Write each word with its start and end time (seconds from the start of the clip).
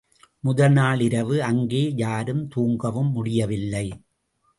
முதல்நாள் 0.43 1.01
இரவு, 1.01 1.43
அங்கே 1.43 1.93
யாரும் 1.95 2.47
தூங்கவும் 2.47 3.11
முடியவில்லை. 3.11 3.85